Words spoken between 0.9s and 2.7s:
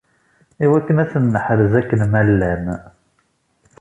ad ten-neḥrez akken ma llan.